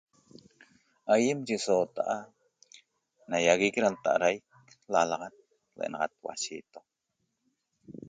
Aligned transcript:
Ayem 1.13 1.39
yi 1.47 1.57
so'ota'a 1.65 2.17
na 3.29 3.37
yaguec 3.45 3.75
da 3.83 3.89
ltadaic 3.93 4.43
lalaxat 4.91 5.35
l'enaxat 5.77 6.11
huashiito 6.21 6.79